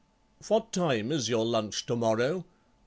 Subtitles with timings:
[0.47, 2.43] "What time is your lunch to morrow?"